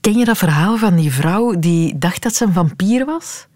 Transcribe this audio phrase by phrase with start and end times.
[0.00, 3.46] Ken je dat verhaal van die vrouw die dacht dat ze een vampier was?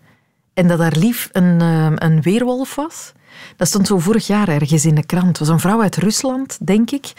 [0.54, 3.12] En dat haar lief een, uh, een weerwolf was?
[3.56, 5.26] Dat stond zo vorig jaar ergens in de krant.
[5.26, 7.12] Het was een vrouw uit Rusland, denk ik.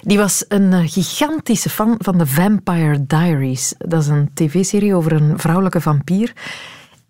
[0.00, 3.74] Die was een eh, gigantische fan van de Vampire Diaries.
[3.78, 6.32] Dat is een tv-serie over een vrouwelijke vampier.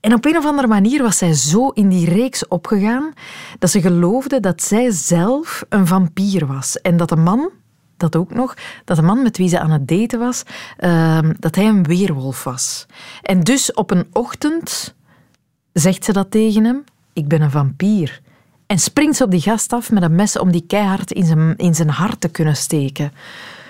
[0.01, 3.12] En op een of andere manier was zij zo in die reeks opgegaan
[3.59, 6.80] dat ze geloofde dat zij zelf een vampier was.
[6.80, 7.51] En dat de man,
[7.96, 8.54] dat ook nog,
[8.84, 10.42] dat de man met wie ze aan het daten was,
[10.78, 12.87] uh, dat hij een weerwolf was.
[13.23, 14.95] En dus op een ochtend
[15.73, 18.20] zegt ze dat tegen hem: Ik ben een vampier.
[18.66, 21.56] En springt ze op die gast af met een mes om die keihard in zijn,
[21.56, 23.12] in zijn hart te kunnen steken.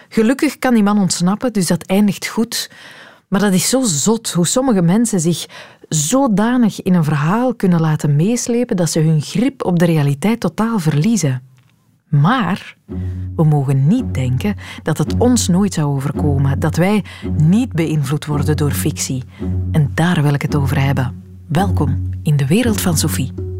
[0.08, 2.70] Gelukkig kan die man ontsnappen, dus dat eindigt goed.
[3.28, 5.46] Maar dat is zo zot hoe sommige mensen zich
[5.88, 10.78] zodanig in een verhaal kunnen laten meeslepen dat ze hun grip op de realiteit totaal
[10.78, 11.42] verliezen.
[12.08, 12.76] Maar
[13.36, 17.04] we mogen niet denken dat het ons nooit zou overkomen, dat wij
[17.36, 19.22] niet beïnvloed worden door fictie.
[19.70, 21.22] En daar wil ik het over hebben.
[21.46, 23.55] Welkom in de wereld van Sophie.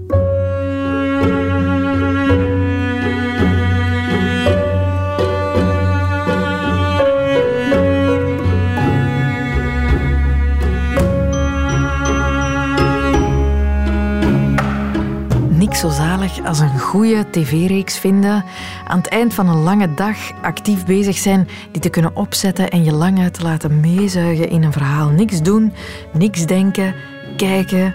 [15.76, 18.44] Zo zalig als een goede tv-reeks vinden.
[18.86, 22.84] Aan het eind van een lange dag actief bezig zijn, die te kunnen opzetten en
[22.84, 25.08] je lang uit te laten meezuigen in een verhaal.
[25.08, 25.72] Niks doen,
[26.12, 26.94] niks denken,
[27.36, 27.94] kijken,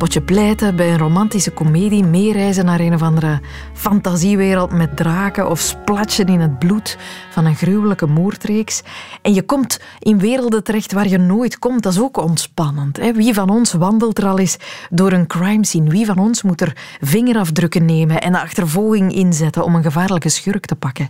[0.00, 3.40] potje pleiten bij een romantische komedie, meereizen naar een of andere
[3.72, 6.98] fantasiewereld met draken of splatsen in het bloed
[7.30, 8.82] van een gruwelijke moordreeks.
[9.22, 11.82] En je komt in werelden terecht waar je nooit komt.
[11.82, 12.96] Dat is ook ontspannend.
[12.96, 13.12] Hè?
[13.12, 14.56] Wie van ons wandelt er al eens
[14.90, 15.90] door een crime scene?
[15.90, 20.66] Wie van ons moet er vingerafdrukken nemen en de achtervolging inzetten om een gevaarlijke schurk
[20.66, 21.08] te pakken?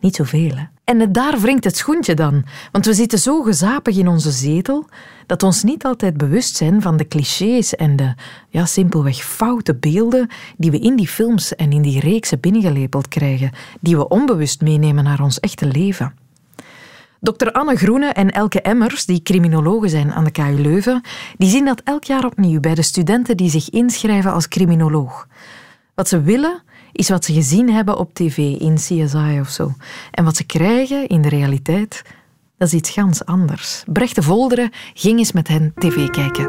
[0.00, 0.52] Niet zoveel?
[0.84, 2.44] En daar wringt het schoentje dan.
[2.72, 4.88] Want we zitten zo gezapig in onze zetel
[5.26, 8.14] dat ons niet altijd bewust zijn van de clichés en de
[8.48, 13.50] ja, simpelweg foute beelden die we in die films en in die reeksen binnengelepeld krijgen,
[13.80, 16.14] die we onbewust meenemen naar ons echte leven.
[17.20, 17.50] Dr.
[17.52, 21.02] Anne Groene en Elke Emmers, die criminologen zijn aan de KU Leuven,
[21.36, 25.26] die zien dat elk jaar opnieuw bij de studenten die zich inschrijven als criminoloog.
[25.94, 26.62] Wat ze willen
[26.98, 29.72] is wat ze gezien hebben op tv, in CSI of zo.
[30.10, 32.02] En wat ze krijgen in de realiteit,
[32.56, 33.82] dat is iets gans anders.
[33.86, 36.48] Brecht de Volderen ging eens met hen tv kijken.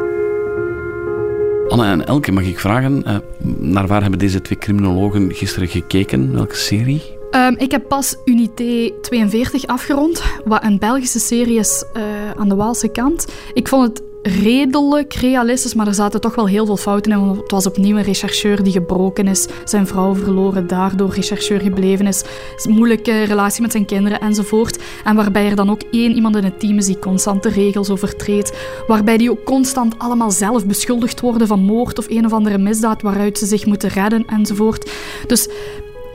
[1.68, 3.18] Anne en Elke, mag ik vragen, uh,
[3.60, 6.34] naar waar hebben deze twee criminologen gisteren gekeken?
[6.34, 7.18] Welke serie?
[7.32, 12.56] Um, ik heb pas Unité 42 afgerond, wat een Belgische serie is uh, aan de
[12.56, 13.28] Waalse kant.
[13.54, 17.28] Ik vond het redelijk realistisch, maar er zaten toch wel heel veel fouten in.
[17.28, 22.24] het was opnieuw een rechercheur die gebroken is, zijn vrouw verloren, daardoor rechercheur gebleven is,
[22.70, 24.80] moeilijke relatie met zijn kinderen enzovoort.
[25.04, 27.90] En waarbij er dan ook één iemand in het team is die constant de regels
[27.90, 28.58] overtreedt,
[28.88, 33.02] waarbij die ook constant allemaal zelf beschuldigd worden van moord of een of andere misdaad
[33.02, 34.92] waaruit ze zich moeten redden enzovoort.
[35.28, 35.50] Dus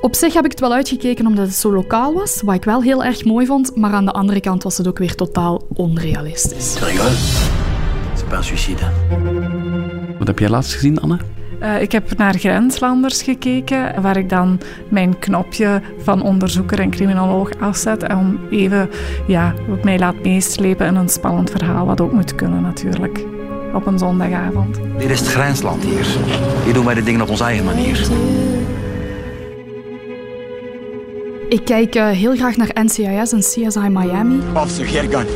[0.00, 2.82] op zich heb ik het wel uitgekeken omdat het zo lokaal was, wat ik wel
[2.82, 6.76] heel erg mooi vond, maar aan de andere kant was het ook weer totaal onrealistisch
[8.43, 8.83] suicide.
[10.19, 11.19] Wat heb jij laatst gezien, Anne?
[11.62, 17.50] Uh, ik heb naar Grenslanders gekeken, waar ik dan mijn knopje van onderzoeker en criminoloog
[17.61, 18.03] afzet.
[18.03, 18.91] En om even
[19.27, 23.25] ja, mij laat meeslepen in een spannend verhaal, wat ook moet kunnen natuurlijk.
[23.75, 24.78] Op een zondagavond.
[24.99, 26.06] Dit is het grensland hier.
[26.65, 28.09] Hier doen wij de dingen op onze eigen manier.
[31.49, 34.41] Ik kijk uh, heel graag naar NCIS en CSI Miami.
[34.55, 35.27] Officer, gun.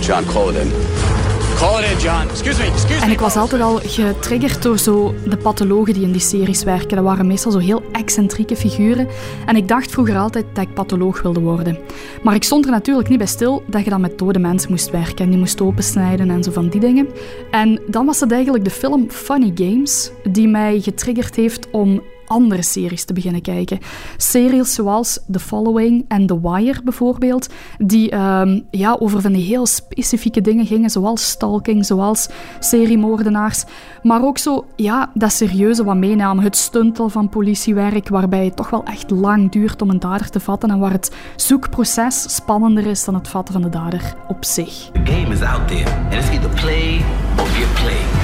[0.00, 1.25] John, in.
[1.56, 2.28] Call it in, John.
[2.28, 3.04] Excuse me, excuse me.
[3.04, 6.96] En ik was altijd al getriggerd door zo de pathologen die in die series werken.
[6.96, 9.08] Dat waren meestal zo heel excentrieke figuren.
[9.46, 11.78] En ik dacht vroeger altijd dat ik patholoog wilde worden.
[12.22, 14.90] Maar ik stond er natuurlijk niet bij stil dat je dan met dode mensen moest
[14.90, 15.24] werken.
[15.24, 17.08] En die moest opensnijden en zo van die dingen.
[17.50, 22.62] En dan was het eigenlijk de film Funny Games die mij getriggerd heeft om andere
[22.62, 23.78] series te beginnen kijken.
[24.16, 27.48] Series zoals The Following en The Wire bijvoorbeeld,
[27.78, 32.28] die um, ja, over van die heel specifieke dingen gingen, zoals stalking, zoals
[32.58, 33.64] seriemoordenaars,
[34.02, 38.70] maar ook zo ja, dat serieuze wat meenamen, het stuntel van politiewerk, waarbij het toch
[38.70, 43.04] wel echt lang duurt om een dader te vatten en waar het zoekproces spannender is
[43.04, 44.90] dan het vatten van de dader op zich.
[44.92, 47.04] The game is out there, and it's either play
[47.38, 48.15] or get played.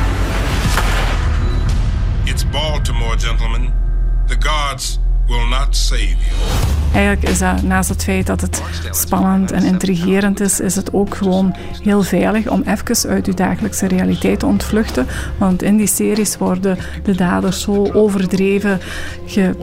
[6.92, 11.14] Eigenlijk is dat naast het feit dat het spannend en intrigerend is, is het ook
[11.14, 15.06] gewoon heel veilig om even uit je dagelijkse realiteit te ontvluchten.
[15.38, 18.80] Want in die series worden de daders zo overdreven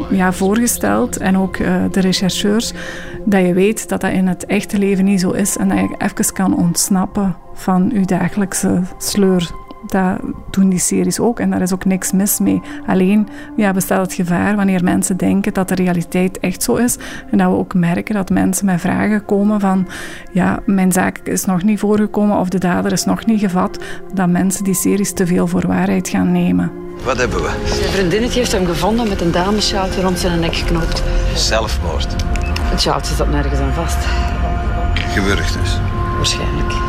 [0.10, 2.74] ja, voorgesteld en ook uh, de rechercheurs,
[3.26, 5.96] dat je weet dat dat in het echte leven niet zo is en dat je
[5.98, 9.69] even kan ontsnappen van je dagelijkse sleur.
[9.88, 12.62] Dat doen die series ook en daar is ook niks mis mee.
[12.88, 16.98] Alleen ja, bestaat het gevaar wanneer mensen denken dat de realiteit echt zo is.
[17.32, 19.88] En dat we ook merken dat mensen met vragen komen van
[20.32, 23.80] ja, mijn zaak is nog niet voorgekomen of de dader is nog niet gevat.
[24.14, 26.72] Dat mensen die series te veel voor waarheid gaan nemen.
[27.04, 27.50] Wat hebben we?
[27.66, 31.04] Zijn vriendinnetje heeft hem gevonden met een damesjaaltje rond zijn nek geknoopt.
[31.36, 32.16] Zelfmoord.
[32.64, 33.98] Het sjaaltje zat nergens aan vast.
[34.94, 35.78] Gewurgd dus?
[36.16, 36.89] Waarschijnlijk.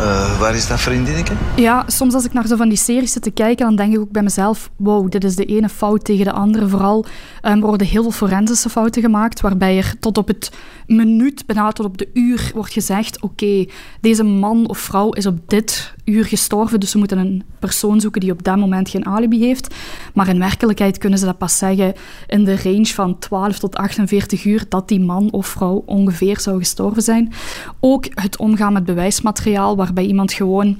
[0.00, 1.34] Uh, waar is dat vriendinnetje?
[1.56, 4.00] Ja, soms als ik naar zo van die series zit te kijken, dan denk ik
[4.00, 6.68] ook bij mezelf, wow, dit is de ene fout tegen de andere.
[6.68, 7.04] Vooral
[7.42, 10.52] um, worden heel veel forensische fouten gemaakt, waarbij er tot op het
[10.86, 13.66] minuut, bijna tot op de uur, wordt gezegd, oké,
[14.00, 18.20] deze man of vrouw is op dit uur gestorven, dus we moeten een persoon zoeken
[18.20, 19.74] die op dat moment geen alibi heeft.
[20.14, 21.94] Maar in werkelijkheid kunnen ze dat pas zeggen
[22.26, 26.58] in de range van 12 tot 48 uur dat die man of vrouw ongeveer zou
[26.58, 27.32] gestorven zijn.
[27.80, 30.76] Ook het omgaan met bewijsmateriaal, waarbij iemand gewoon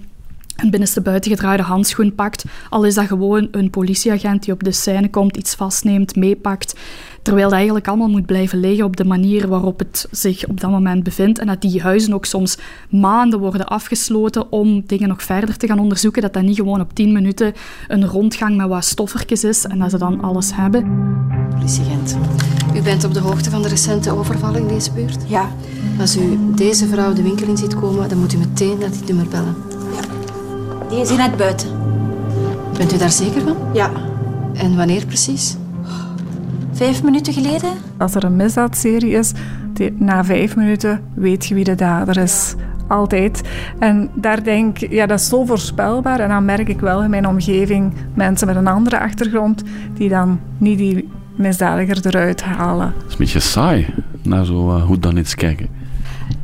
[0.57, 5.11] een binnenste buitengedraaide handschoen pakt, al is dat gewoon een politieagent die op de scène
[5.11, 6.75] komt, iets vastneemt, meepakt.
[7.23, 10.71] Terwijl dat eigenlijk allemaal moet blijven liggen op de manier waarop het zich op dat
[10.71, 11.39] moment bevindt.
[11.39, 12.59] En dat die huizen ook soms
[12.91, 16.23] maanden worden afgesloten om dingen nog verder te gaan onderzoeken.
[16.23, 17.53] Dat dat niet gewoon op tien minuten
[17.89, 21.09] een rondgang met wat stoffertjes is en dat ze dan alles hebben.
[21.51, 22.17] Politieagent,
[22.75, 25.29] u bent op de hoogte van de recente overval in deze buurt?
[25.29, 25.51] Ja.
[26.01, 29.07] Als u deze vrouw de winkel in ziet komen, dan moet u meteen naar dit
[29.07, 29.70] nummer bellen.
[30.91, 31.69] Die is hier net buiten.
[32.79, 33.57] Bent u daar zeker van?
[33.73, 33.91] Ja.
[34.55, 35.57] En wanneer precies?
[36.73, 37.71] Vijf minuten geleden?
[37.99, 39.33] Als er een misdaadserie is,
[39.73, 42.55] die, na vijf minuten weet je wie de dader is.
[42.89, 43.41] Altijd.
[43.79, 46.21] En daar denk ik, ja, dat is zo voorspelbaar.
[46.21, 49.63] En dan merk ik wel in mijn omgeving mensen met een andere achtergrond
[49.95, 52.87] die dan niet die misdadiger eruit halen.
[52.87, 53.87] Het is een beetje saai,
[54.23, 55.69] naar zo uh, goed dan iets kijken.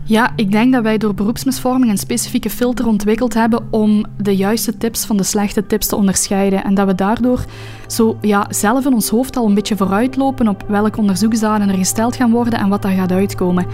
[0.09, 4.77] Ja, ik denk dat wij door beroepsmisvorming een specifieke filter ontwikkeld hebben om de juiste
[4.77, 6.65] tips van de slechte tips te onderscheiden.
[6.65, 7.45] En dat we daardoor
[7.87, 12.17] zo ja, zelf in ons hoofd al een beetje vooruitlopen op welke onderzoeksdaden er gesteld
[12.17, 13.67] gaan worden en wat daar gaat uitkomen.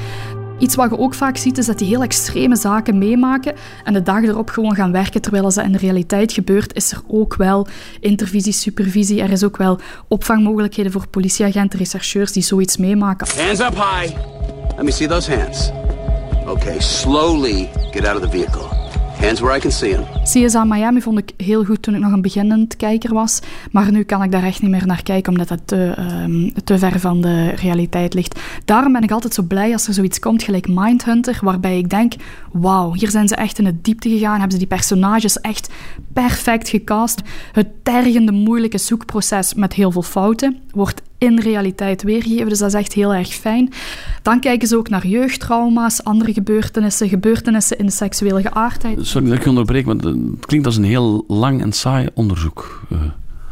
[0.58, 3.54] Iets wat je ook vaak ziet is dat die heel extreme zaken meemaken
[3.84, 7.00] en de dag erop gewoon gaan werken terwijl dat in de realiteit gebeurt, is er
[7.06, 7.66] ook wel
[8.00, 9.22] intervisie, supervisie.
[9.22, 9.78] Er is ook wel
[10.08, 13.26] opvangmogelijkheden voor politieagenten, rechercheurs die zoiets meemaken.
[13.46, 14.16] Hands up high.
[14.76, 15.70] Let me see those hands.
[16.52, 18.68] Okay, slowly get out of the vehicle.
[19.20, 20.04] Hands where I can see them.
[20.24, 23.40] CSA Miami vond ik heel goed toen ik nog een beginnend kijker was.
[23.70, 26.78] Maar nu kan ik daar echt niet meer naar kijken, omdat het te, um, te
[26.78, 28.40] ver van de realiteit ligt.
[28.64, 32.12] Daarom ben ik altijd zo blij als er zoiets komt, gelijk Mindhunter, waarbij ik denk,
[32.52, 35.70] wauw, hier zijn ze echt in het diepte gegaan, hebben ze die personages echt
[36.12, 37.20] perfect gecast.
[37.52, 42.48] Het tergende, moeilijke zoekproces met heel veel fouten wordt in realiteit weergegeven.
[42.48, 43.72] Dus dat is echt heel erg fijn.
[44.22, 49.06] Dan kijken ze ook naar jeugdtrauma's, andere gebeurtenissen, gebeurtenissen in de seksuele geaardheid.
[49.06, 52.86] Sorry dat ik onderbreek, want het klinkt als een heel lang en saai onderzoek.
[52.92, 52.98] Uh.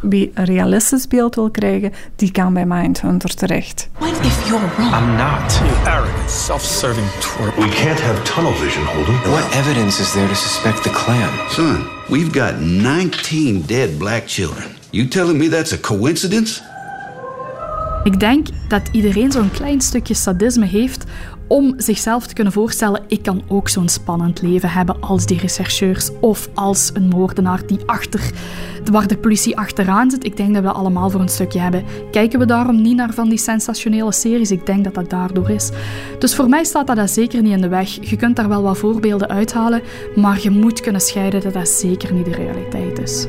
[0.00, 3.88] Wie een realistisch beeld wil krijgen, die kan bij Mindhunter terecht.
[3.98, 4.94] What if you're wrong?
[4.94, 5.60] I'm not.
[5.64, 7.54] You arrogant, self-serving twerp.
[7.56, 9.14] We can't have tunnel vision, Holden.
[9.14, 11.28] What evidence is there to suspect the Klan?
[11.48, 14.64] Son, we've got 19 dead black children.
[14.90, 16.62] You telling me that's a coincidence?
[18.04, 21.04] Ik denk dat iedereen zo'n klein stukje sadisme heeft
[21.50, 26.10] om zichzelf te kunnen voorstellen, ik kan ook zo'n spannend leven hebben als die rechercheurs
[26.20, 28.30] of als een moordenaar die achter,
[28.90, 30.24] waar de politie achteraan zit.
[30.24, 31.84] Ik denk dat we allemaal voor een stukje hebben.
[32.10, 34.50] Kijken we daarom niet naar van die sensationele series?
[34.50, 35.70] Ik denk dat dat daardoor is.
[36.18, 38.08] Dus voor mij staat dat, dat zeker niet in de weg.
[38.10, 39.82] Je kunt daar wel wat voorbeelden uithalen,
[40.14, 43.26] maar je moet kunnen scheiden dat dat zeker niet de realiteit is.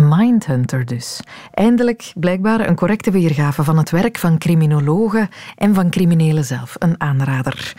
[0.00, 1.20] Mindhunter dus.
[1.50, 6.76] Eindelijk blijkbaar een correcte weergave van het werk van criminologen en van criminelen zelf.
[6.78, 7.72] Een aanrader.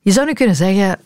[0.00, 0.98] Je zou nu kunnen zeggen,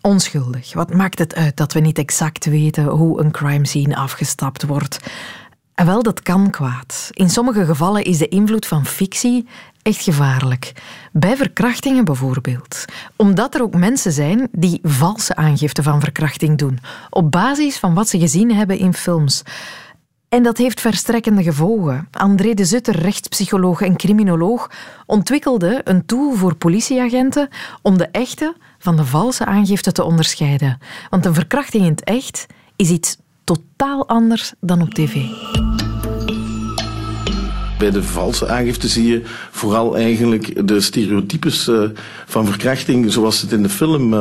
[0.00, 0.74] onschuldig.
[0.74, 4.98] Wat maakt het uit dat we niet exact weten hoe een crime scene afgestapt wordt?
[5.74, 7.10] En wel, dat kan kwaad.
[7.12, 9.46] In sommige gevallen is de invloed van fictie
[9.82, 10.72] echt gevaarlijk.
[11.12, 12.84] Bij verkrachtingen bijvoorbeeld.
[13.16, 16.78] Omdat er ook mensen zijn die valse aangifte van verkrachting doen.
[17.10, 19.42] Op basis van wat ze gezien hebben in films.
[20.28, 22.08] En dat heeft verstrekkende gevolgen.
[22.10, 24.70] André de Zutter, rechtspsycholoog en criminoloog,
[25.06, 27.48] ontwikkelde een tool voor politieagenten
[27.82, 30.78] om de echte van de valse aangifte te onderscheiden.
[31.10, 35.14] Want een verkrachting in het echt is iets totaal anders dan op tv.
[37.78, 41.82] Bij de valse aangifte zie je vooral eigenlijk de stereotypes uh,
[42.26, 44.14] van verkrachting zoals het in de film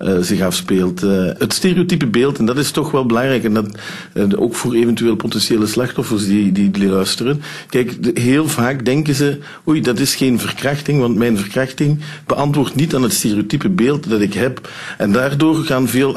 [0.00, 1.00] uh, uh, zich afspeelt.
[1.00, 5.66] het stereotype beeld, en dat is toch wel belangrijk, en dat ook voor eventueel potentiële
[5.66, 7.42] slachtoffers die, die, luisteren.
[7.68, 9.38] Kijk, heel vaak denken ze,
[9.68, 14.20] oei, dat is geen verkrachting, want mijn verkrachting beantwoordt niet aan het stereotype beeld dat
[14.20, 14.70] ik heb.
[14.98, 16.16] En daardoor gaan veel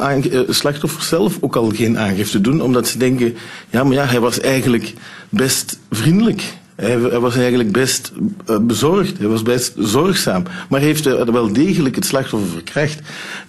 [0.50, 3.36] slachtoffers zelf ook al geen aangifte doen, omdat ze denken,
[3.70, 4.94] ja, maar ja, hij was eigenlijk
[5.30, 6.62] best vriendelijk.
[6.84, 8.12] Hij, hij, was eigenlijk best
[8.50, 13.00] uh, bezorgd, hij was best zorgzaam, maar heeft uh, wel degelijk het slachtoffer verkracht.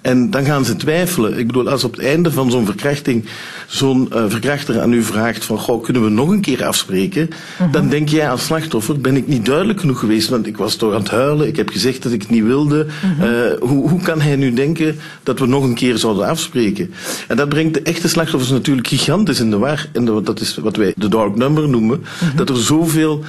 [0.01, 1.39] En dan gaan ze twijfelen.
[1.39, 3.25] Ik bedoel, als op het einde van zo'n verkrachting
[3.67, 7.29] zo'n uh, verkrachter aan u vraagt van, goh, kunnen we nog een keer afspreken?
[7.57, 7.73] -huh.
[7.73, 10.93] Dan denk jij als slachtoffer, ben ik niet duidelijk genoeg geweest, want ik was toch
[10.93, 12.87] aan het huilen, ik heb gezegd dat ik het niet wilde.
[13.19, 13.61] -huh.
[13.61, 16.95] hoe, hoe kan hij nu denken dat we nog een keer zouden afspreken?
[17.29, 19.89] En dat brengt de echte slachtoffers natuurlijk gigantisch in de war.
[19.93, 22.37] En dat is wat wij de dark number noemen, -huh.
[22.37, 23.24] dat er zoveel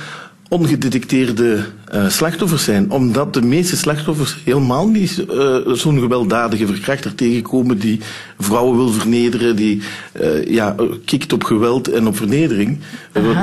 [0.49, 2.91] ongedetecteerde uh, slachtoffers zijn.
[2.91, 7.99] Omdat de meeste slachtoffers helemaal niet uh, zo'n gewelddadige verkrachter tegenkomen die
[8.39, 9.81] vrouwen wil vernederen, die
[10.21, 10.75] uh, ja,
[11.05, 12.79] kikt op geweld en op vernedering.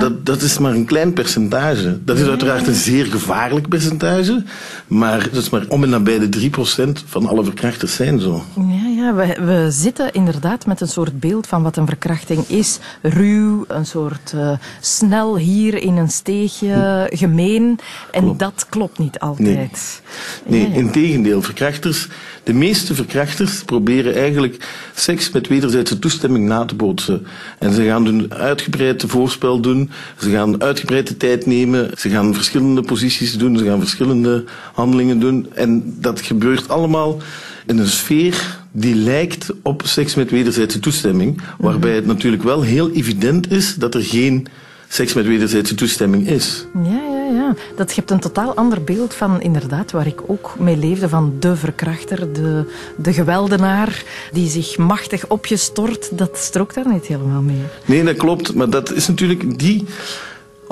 [0.00, 1.98] Dat, dat is maar een klein percentage.
[2.04, 4.44] Dat is uiteraard een zeer gevaarlijk percentage,
[4.86, 8.42] maar dat is maar om en nabij de 3% van alle verkrachters zijn zo.
[8.56, 12.78] Ja, ja we, we zitten inderdaad met een soort beeld van wat een verkrachting is.
[13.02, 14.34] Ruw, een soort
[14.80, 17.78] snel hier in een steegje, gemeen.
[18.10, 18.36] En.
[18.42, 20.02] Dat klopt niet altijd.
[20.46, 20.74] Nee, nee ja, ja.
[20.74, 21.42] in tegendeel.
[21.42, 22.08] Verkrachters,
[22.42, 27.26] de meeste verkrachters proberen eigenlijk seks met wederzijdse toestemming na te bootsen.
[27.58, 32.34] En ze gaan een uitgebreid voorspel doen, ze gaan uitgebreid de tijd nemen, ze gaan
[32.34, 35.46] verschillende posities doen, ze gaan verschillende handelingen doen.
[35.54, 37.18] En dat gebeurt allemaal
[37.66, 42.90] in een sfeer die lijkt op seks met wederzijdse toestemming, waarbij het natuurlijk wel heel
[42.90, 44.46] evident is dat er geen
[44.88, 46.66] seks met wederzijdse toestemming is.
[46.84, 47.54] Ja, ja.
[47.76, 51.56] Dat geeft een totaal ander beeld van, inderdaad, waar ik ook mee leefde, van de
[51.56, 52.64] verkrachter, de,
[52.96, 56.18] de geweldenaar, die zich machtig op je stort.
[56.18, 57.62] Dat strookt daar niet helemaal mee.
[57.84, 58.54] Nee, dat klopt.
[58.54, 59.84] Maar dat is natuurlijk die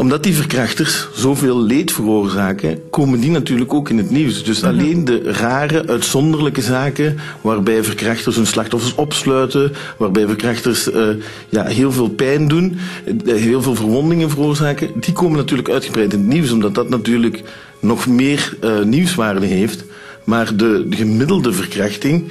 [0.01, 4.45] omdat die verkrachters zoveel leed veroorzaken, komen die natuurlijk ook in het nieuws.
[4.45, 11.09] Dus alleen de rare, uitzonderlijke zaken waarbij verkrachters hun slachtoffers opsluiten, waarbij verkrachters uh,
[11.49, 12.79] ja, heel veel pijn doen,
[13.25, 17.43] heel veel verwondingen veroorzaken, die komen natuurlijk uitgebreid in het nieuws, omdat dat natuurlijk
[17.81, 19.85] nog meer uh, nieuwswaarde heeft.
[20.31, 22.25] Maar de, de, gemiddelde verkrachting,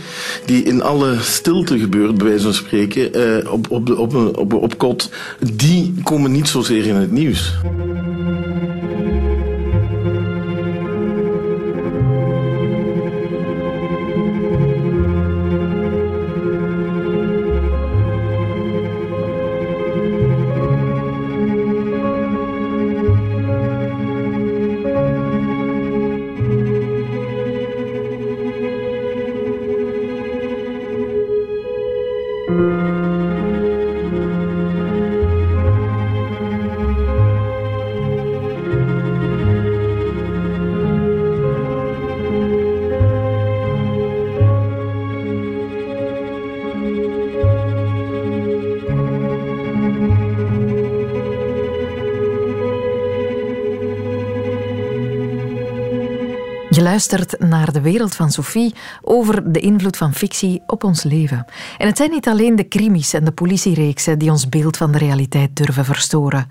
[0.45, 4.77] die in alle stilte gebeurt, bij wijze van spreken, eh, op, op, op, op, op
[4.77, 5.09] kot,
[5.53, 7.53] die komen niet zozeer in het nieuws.
[57.39, 61.45] Naar de wereld van Sophie over de invloed van fictie op ons leven.
[61.77, 64.97] En het zijn niet alleen de krimis en de politiereeksen die ons beeld van de
[64.97, 66.47] realiteit durven verstoren.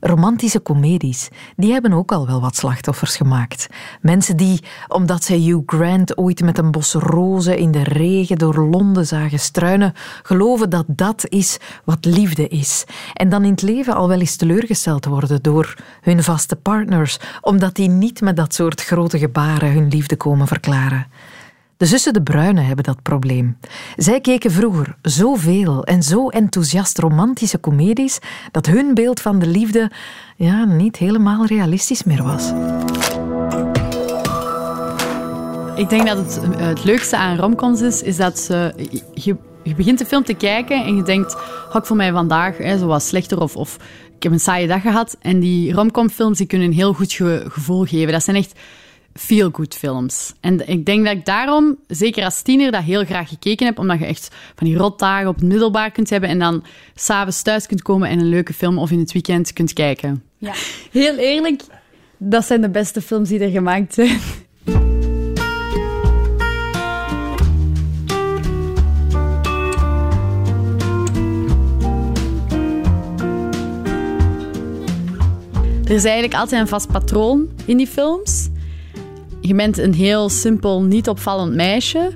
[0.00, 3.66] Romantische comedies, die hebben ook al wel wat slachtoffers gemaakt.
[4.00, 8.68] Mensen die, omdat zij Hugh Grant ooit met een bos rozen in de regen door
[8.68, 12.84] Londen zagen struinen, geloven dat dat is wat liefde is.
[13.14, 17.74] En dan in het leven al wel eens teleurgesteld worden door hun vaste partners, omdat
[17.74, 21.06] die niet met dat soort grote gebaren hun liefde komen verklaren.
[21.78, 23.58] De zussen De Bruyne hebben dat probleem.
[23.96, 28.18] Zij keken vroeger zoveel en zo enthousiast romantische comedies
[28.50, 29.90] dat hun beeld van de liefde
[30.36, 32.52] ja, niet helemaal realistisch meer was.
[35.76, 38.74] Ik denk dat het, het leukste aan romcoms is, is dat ze,
[39.14, 39.36] je,
[39.76, 41.36] begint de film te kijken en je denkt,
[41.68, 43.76] had ik voor mij vandaag hè, zo wat slechter of, of
[44.16, 45.16] ik heb een saaie dag gehad.
[45.20, 48.12] En die romcomfilms die kunnen een heel goed ge gevoel geven.
[48.12, 48.52] Dat zijn echt
[49.18, 50.32] feel-good films.
[50.40, 53.98] En ik denk dat ik daarom, zeker als tiener, dat heel graag gekeken heb, omdat
[53.98, 57.82] je echt van die rotdagen op het middelbaar kunt hebben en dan s'avonds thuis kunt
[57.82, 60.22] komen en een leuke film of in het weekend kunt kijken.
[60.38, 60.52] Ja,
[60.90, 61.62] heel eerlijk,
[62.16, 64.20] dat zijn de beste films die er gemaakt zijn.
[75.84, 78.48] Er is eigenlijk altijd een vast patroon in die films.
[79.40, 82.12] Je bent een heel simpel, niet opvallend meisje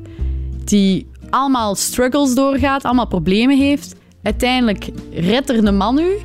[0.64, 3.95] die allemaal struggles doorgaat, allemaal problemen heeft.
[4.23, 6.17] Uiteindelijk redt er de man u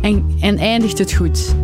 [0.00, 1.54] en, en eindigt het goed.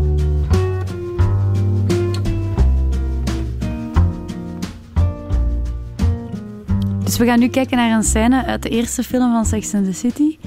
[7.05, 9.85] Dus we gaan nu kijken naar een scène uit de eerste film van Sex and
[9.85, 10.38] the City.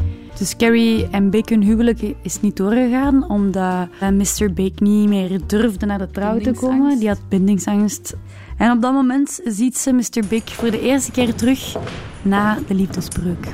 [0.42, 4.54] Dus Carrie en hun huwelijk is niet doorgegaan, omdat eh, Mr.
[4.54, 7.00] Bake niet meer durfde naar de trouw te komen.
[7.00, 8.16] Die had bindingsangst.
[8.58, 10.22] En op dat moment ziet ze Mr.
[10.30, 11.76] Bake voor de eerste keer terug
[12.22, 13.48] na de liefdesbreuk.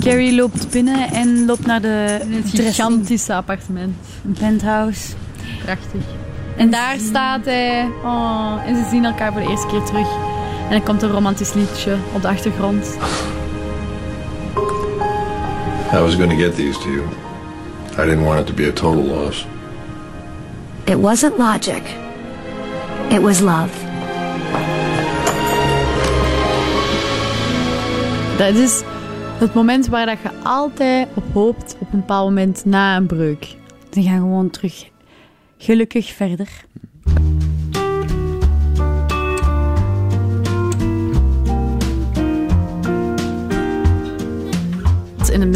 [0.00, 3.96] Carrie loopt binnen en loopt naar de In het gigantische appartement.
[4.24, 5.14] Een penthouse.
[5.64, 6.02] Prachtig.
[6.56, 7.88] En daar staat hij.
[8.04, 10.08] Oh, en ze zien elkaar voor de eerste keer terug.
[10.64, 12.96] En dan komt een romantisch liedje op de achtergrond.
[15.98, 17.08] I was going to get these to you.
[17.96, 19.44] I didn't want it to be a total loss.
[20.86, 21.82] It wasn't logic.
[23.10, 23.72] It was love.
[28.36, 28.82] Dat is
[29.38, 33.56] het moment waar dat je altijd op hoopt op een bepaald moment na een breuk.
[33.90, 34.90] Ze gaan gewoon terug
[35.56, 36.48] gelukkig verder.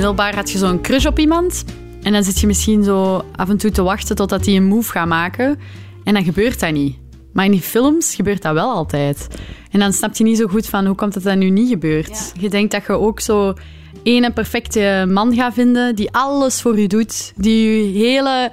[0.03, 1.65] Middelbaar had je zo'n crush op iemand.
[2.03, 4.91] En dan zit je misschien zo af en toe te wachten totdat hij een move
[4.91, 5.59] gaat maken.
[6.05, 6.97] En dan gebeurt dat niet.
[7.33, 9.29] Maar in die films gebeurt dat wel altijd.
[9.71, 12.33] En dan snap je niet zo goed van hoe komt het dat nu niet gebeurt.
[12.41, 13.55] Je denkt dat je ook zo
[14.03, 17.33] ene perfecte man gaat vinden die alles voor je doet.
[17.37, 18.51] Die je hele,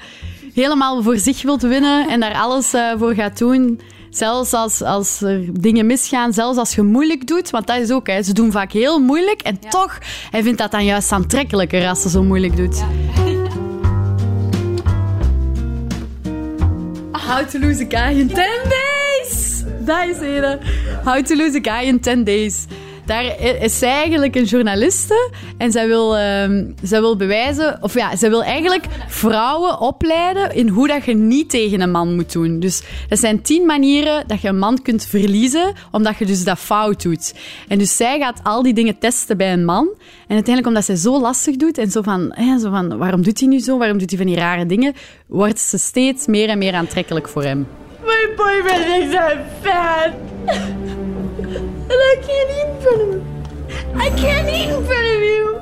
[0.53, 3.79] helemaal voor zich wilt winnen en daar alles eh, voor gaat doen.
[4.09, 7.49] Zelfs als, als er dingen misgaan, zelfs als je moeilijk doet.
[7.49, 9.41] Want dat is ook, hè, ze doen vaak heel moeilijk.
[9.41, 9.97] En toch,
[10.29, 12.83] hij vindt dat dan juist aantrekkelijker als ze zo moeilijk doet.
[17.27, 19.63] How to lose a guy in 10 days.
[19.79, 20.59] Dat is het.
[21.03, 22.65] How to lose a guy in 10 days.
[23.09, 28.15] Daar is zij eigenlijk een journaliste en zij wil, ehm, zij wil bewijzen, of ja,
[28.15, 32.59] zij wil eigenlijk vrouwen opleiden in hoe dat je niet tegen een man moet doen.
[32.59, 36.59] Dus dat zijn tien manieren dat je een man kunt verliezen, omdat je dus dat
[36.59, 37.33] fout doet.
[37.67, 39.87] En dus zij gaat al die dingen testen bij een man.
[40.27, 43.39] En uiteindelijk, omdat zij zo lastig doet en zo van, hè, zo van waarom doet
[43.39, 44.93] hij nu zo, waarom doet hij van die rare dingen,
[45.27, 47.67] wordt ze steeds meer en meer aantrekkelijk voor hem.
[48.03, 50.87] My boyfriend thinks I'm fat.
[51.91, 53.23] And I can't eat in front of him.
[53.95, 55.61] I can't eat in front of you.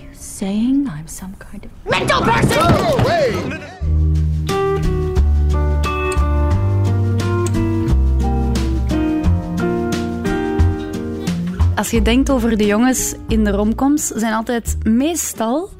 [0.00, 3.68] You saying I'm some kind of mental person?
[11.74, 15.70] Als je denkt over de jongens in de romcoms, zijn altijd meestal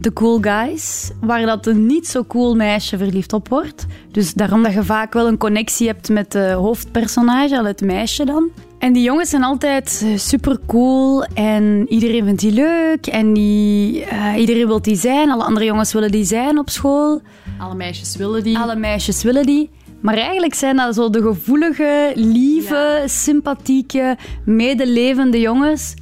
[0.00, 3.86] de cool guys, waar dat een niet zo cool meisje verliefd op wordt.
[4.10, 8.24] Dus daarom dat je vaak wel een connectie hebt met de hoofdpersonage, al het meisje
[8.24, 8.50] dan.
[8.78, 14.36] En die jongens zijn altijd super cool en iedereen vindt die leuk en die, eh,
[14.36, 15.30] iedereen wil die zijn.
[15.30, 17.20] Alle andere jongens willen die zijn op school.
[17.58, 18.58] Alle meisjes willen die.
[18.58, 19.70] Alle meisjes willen die.
[20.00, 25.94] Maar eigenlijk zijn dat zo de gevoelige, lieve, sympathieke, medelevende jongens.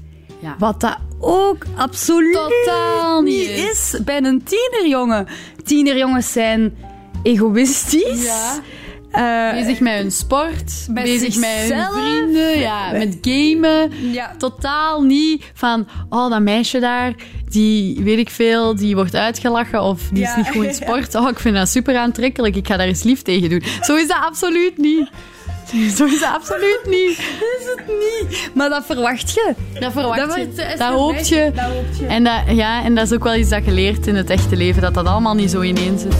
[0.46, 0.56] Ja.
[0.58, 2.32] Wat dat ook absoluut
[2.64, 3.96] Totaal niet is.
[4.04, 5.26] bij een tienerjongen.
[5.64, 6.76] Tienerjongens zijn
[7.22, 8.24] egoïstisch.
[8.24, 8.60] Ja.
[9.10, 11.92] Eh, Bezig met hun sport, Met bezig met hun zichzelf.
[11.92, 13.90] vrienden, ja, met gamen.
[14.12, 14.34] Ja.
[14.38, 17.14] Totaal niet van, oh, dat meisje daar,
[17.48, 20.30] die weet ik veel, die wordt uitgelachen of die Ja.
[20.30, 21.14] is niet goed in sport.
[21.14, 23.62] Oh, ik vind dat super aantrekkelijk, ik ga daar eens lief tegen doen.
[23.80, 25.08] Zo is dat absoluut niet.
[25.96, 27.16] Zo is dat absoluut niet.
[27.16, 28.50] Dat is het niet.
[28.54, 29.54] Maar dat verwacht je.
[29.80, 31.50] Dat verwacht Dat je, dat is dat een hoop beetje- je.
[31.54, 32.06] dat hoop je.
[32.06, 34.56] En dat, ja, en dat is ook wel iets dat je leert in het echte
[34.56, 36.14] leven, dat dat allemaal niet zo ineen zit.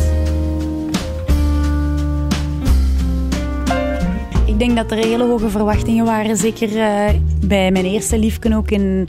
[4.47, 6.37] Ik denk dat er hele hoge verwachtingen waren.
[6.37, 7.15] Zeker eh,
[7.47, 9.09] bij mijn eerste liefken ook in,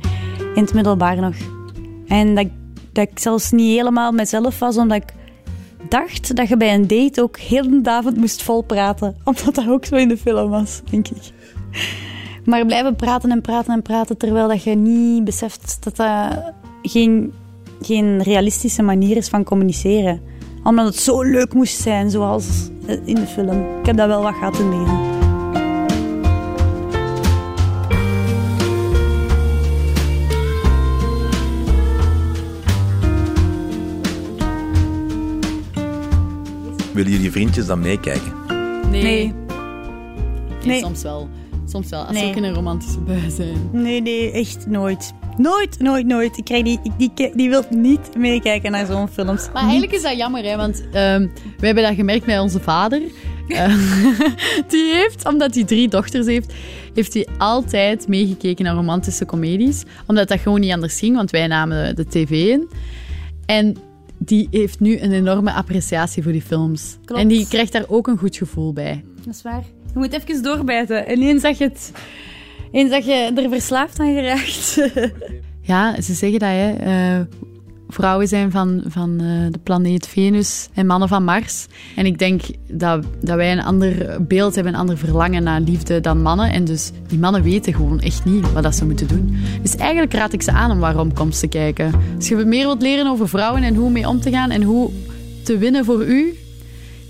[0.55, 1.35] in het middelbaar nog.
[2.07, 2.47] En dat,
[2.91, 5.13] dat ik zelfs niet helemaal mezelf was, omdat ik
[5.89, 9.15] dacht dat je bij een date ook heel de avond moest volpraten.
[9.23, 11.31] Omdat dat ook zo in de film was, denk ik.
[12.45, 17.33] Maar blijven praten en praten en praten, terwijl dat je niet beseft dat dat geen,
[17.81, 20.21] geen realistische manier is van communiceren.
[20.63, 23.79] Omdat het zo leuk moest zijn, zoals eh, in de film.
[23.79, 25.06] Ik heb dat wel wat gehad in leren.
[36.97, 38.33] Willen jullie vriendjes dan meekijken?
[38.91, 39.01] Nee.
[39.03, 39.33] Nee.
[39.33, 39.33] Nee,
[40.65, 40.79] Nee.
[40.79, 41.29] soms wel.
[41.69, 42.23] Soms wel, als Nee.
[42.23, 43.69] we ook in een romantische bui zijn.
[43.71, 45.13] Nee, nee, echt nooit.
[45.37, 46.37] Nooit, nooit, nooit.
[46.37, 49.49] Ik krijg die, ik- die, die wil niet meekijken naar zo'n films.
[49.53, 53.01] Maar eigenlijk is dat jammer, hè, want ehm, we hebben dat gemerkt bij onze vader.
[53.47, 53.73] Eh,
[54.69, 56.53] die heeft, omdat hij drie dochters heeft,
[56.93, 59.83] heeft hij altijd meegekeken naar romantische comedies.
[60.07, 62.69] Omdat dat gewoon niet anders ging, want wij namen de tv in.
[63.45, 63.75] En
[64.17, 66.97] die heeft nu een enorme appreciatie voor die films.
[67.05, 67.21] Klopt.
[67.21, 69.03] En die krijgt daar ook een goed gevoel bij.
[69.25, 69.63] Dat is waar.
[69.93, 71.07] Je moet even doorbijten.
[71.07, 71.91] En eens dat je, het,
[72.71, 74.75] eens dat je er verslaafd aan geraakt.
[75.67, 76.71] Ja, ze zeggen dat, hè.
[76.71, 77.25] eh,
[77.89, 81.65] vrouwen zijn van, van eh, de planeet Venus en mannen van Mars.
[81.95, 85.99] En ik denk dat, dat wij een ander beeld hebben, een ander verlangen naar liefde
[85.99, 86.51] dan mannen.
[86.51, 89.37] En dus die mannen weten gewoon echt niet wat dat ze moeten doen.
[89.61, 91.91] Dus eigenlijk raad ik ze aan om waarom komt te kijken.
[92.15, 94.89] Als je meer wilt leren over vrouwen en hoe mee om te gaan en hoe
[95.43, 96.37] te winnen voor u,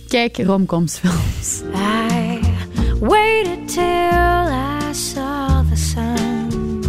[0.07, 1.61] kijk romcomsfilms.
[1.73, 2.39] I
[2.99, 6.81] waited till I saw the sun.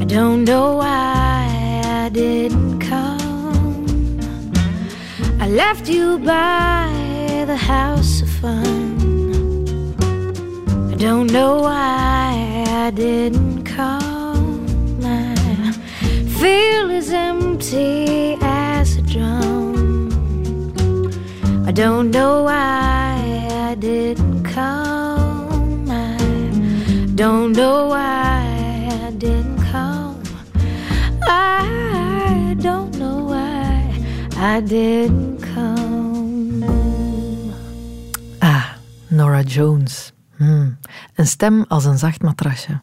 [0.00, 0.95] I don't know why
[5.56, 8.68] left you by the house of fun.
[10.92, 14.36] I don't know why I didn't call.
[15.02, 15.72] I
[16.40, 20.10] feel as empty as a drum.
[21.66, 23.14] I don't know why
[23.70, 25.48] I didn't call.
[25.90, 26.18] I
[27.14, 28.42] don't know why
[29.06, 30.22] I didn't come.
[31.22, 34.04] I don't know why
[34.36, 35.35] I didn't
[39.42, 40.12] Jones.
[40.36, 40.78] Hmm.
[41.14, 42.80] Een stem als een zacht matrasje.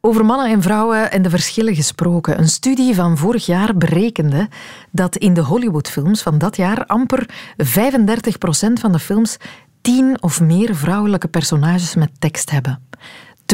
[0.00, 2.38] Over mannen en vrouwen en de verschillen gesproken.
[2.38, 4.48] Een studie van vorig jaar berekende
[4.90, 7.28] dat in de Hollywoodfilms van dat jaar amper
[7.64, 9.36] 35% van de films
[9.80, 12.80] tien of meer vrouwelijke personages met tekst hebben.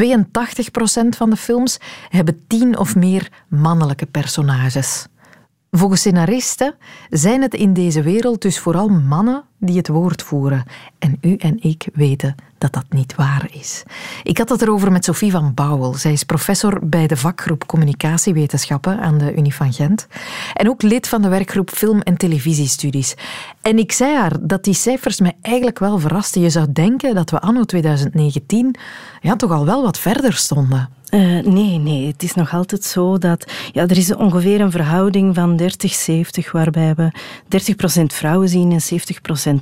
[0.01, 5.07] 82% van de films hebben tien of meer mannelijke personages.
[5.77, 6.75] Volgens scenaristen
[7.11, 10.65] zijn het in deze wereld dus vooral mannen die het woord voeren.
[10.99, 13.83] En u en ik weten dat dat niet waar is.
[14.23, 15.95] Ik had het erover met Sophie van Bouwel.
[15.95, 20.07] Zij is professor bij de vakgroep Communicatiewetenschappen aan de Unie van Gent.
[20.55, 23.15] En ook lid van de werkgroep Film- en Televisiestudies.
[23.63, 26.41] En ik zei haar dat die cijfers mij eigenlijk wel verrasten.
[26.41, 28.75] Je zou denken dat we anno 2019
[29.21, 30.89] ja, toch al wel wat verder stonden.
[31.12, 32.07] Eh, nee, nee.
[32.07, 33.53] Het is nog altijd zo dat...
[33.72, 37.11] Ja, er is ongeveer een verhouding van 30-70, waarbij we
[38.01, 39.01] 30% vrouwen zien en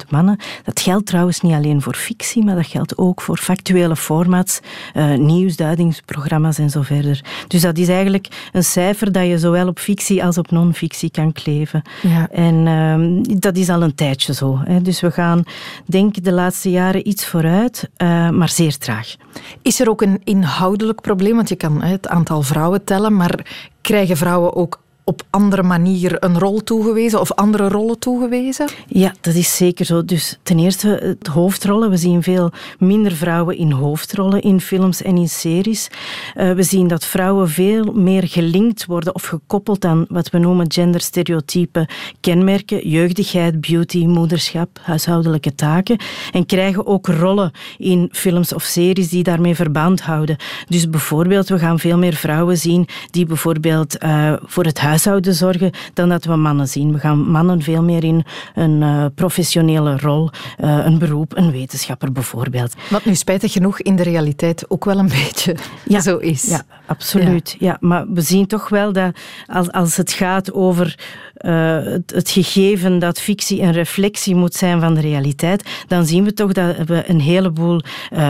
[0.04, 0.38] 70% mannen.
[0.64, 4.60] Dat geldt trouwens niet alleen voor fictie, maar dat geldt ook voor factuele formats,
[4.92, 7.24] eh, nieuwsduidingsprogramma's en zo verder.
[7.46, 11.32] Dus dat is eigenlijk een cijfer dat je zowel op fictie als op non-fictie kan
[11.32, 11.82] kleven.
[12.02, 12.28] Ja.
[12.28, 14.60] En ehm, dat is al een tijdje zo.
[14.64, 14.82] Hè.
[14.82, 15.44] Dus we gaan,
[15.86, 19.14] denk ik, de laatste jaren iets vooruit, eh, maar zeer traag.
[19.62, 21.38] Is er ook een inhoudelijk probleem?
[21.40, 23.46] Want je kan het aantal vrouwen tellen, maar
[23.81, 28.68] krijgen vrouwen ook op andere manier een rol toegewezen of andere rollen toegewezen?
[28.87, 30.05] Ja, dat is zeker zo.
[30.05, 31.90] Dus ten eerste het hoofdrollen.
[31.90, 35.88] We zien veel minder vrouwen in hoofdrollen in films en in series.
[36.37, 40.73] Uh, we zien dat vrouwen veel meer gelinkt worden of gekoppeld aan wat we noemen
[40.73, 41.88] genderstereotype
[42.20, 42.88] kenmerken.
[42.88, 45.99] Jeugdigheid, beauty, moederschap, huishoudelijke taken.
[46.33, 50.37] En krijgen ook rollen in films of series die daarmee verband houden.
[50.68, 55.70] Dus bijvoorbeeld, we gaan veel meer vrouwen zien die bijvoorbeeld uh, voor het huishouden zorgen
[55.94, 56.92] dan dat we mannen zien.
[56.92, 62.12] We gaan mannen veel meer in een uh, professionele rol, uh, een beroep, een wetenschapper
[62.12, 62.74] bijvoorbeeld.
[62.90, 66.42] Wat nu spijtig genoeg in de realiteit ook wel een beetje ja, zo is.
[66.42, 67.56] Ja, absoluut.
[67.58, 67.66] Ja.
[67.66, 67.76] ja.
[67.80, 70.98] maar we zien toch wel dat als, als het gaat over
[71.40, 76.24] uh, het, het, gegeven dat fictie een reflectie moet zijn van de realiteit, dan zien
[76.24, 77.80] we toch dat we een heleboel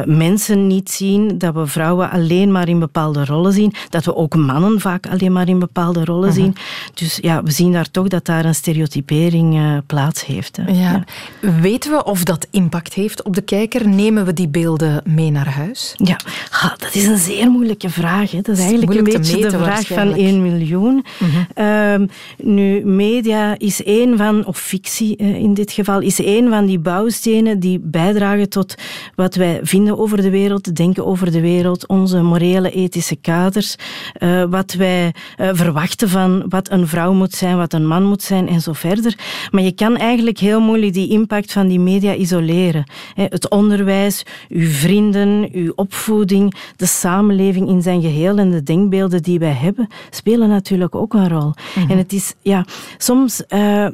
[0.05, 4.37] mensen niet zien, dat we vrouwen alleen maar in bepaalde rollen zien, dat we ook
[4.37, 6.39] mannen vaak alleen maar in bepaalde rollen -huh.
[6.39, 6.50] zien.
[6.95, 10.57] Dus ja, we zien daar toch dat daar een stereotypering uh, plaats heeft.
[10.57, 10.73] Hè.
[10.73, 11.05] Ja.
[11.41, 11.61] ja.
[11.61, 13.89] Weten we of dat impact heeft op de kijker?
[13.89, 15.95] Nemen we die beelden mee naar huis?
[15.97, 16.17] Ja,
[16.51, 18.31] ha, dat is een zeer moeilijke vraag.
[18.31, 18.41] Hè.
[18.41, 21.05] Dat is eigenlijk een beetje meten, de vraag van 1 miljoen.
[21.19, 22.01] -huh.
[22.01, 26.67] uh, nu, media is één van, of fictie uh, in dit geval, is één van
[26.67, 28.75] die bouwstenen die bijdragen tot
[29.15, 33.77] wat wij vinden over de wereld, denken over de wereld, onze morele, ethische kaders,
[34.19, 38.23] uh, wat wij uh, verwachten van wat een vrouw moet zijn, wat een man moet
[38.23, 39.19] zijn en zo verder.
[39.51, 42.85] Maar je kan eigenlijk heel moeilijk die impact van die media isoleren.
[43.15, 49.39] Het onderwijs, uw vrienden, uw opvoeding, de samenleving in zijn geheel en de denkbeelden die
[49.39, 51.45] wij hebben, spelen natuurlijk ook een rol.
[51.45, 51.91] Mm -hmm.
[51.91, 52.65] En het is, ja,
[52.99, 53.87] soms uh,